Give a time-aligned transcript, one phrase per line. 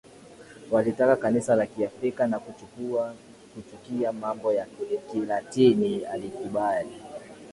[0.71, 2.39] walitaka Kanisa la Kiafrika na
[3.59, 4.67] kuchukia mambo ya
[5.11, 7.01] Kilatini alikubali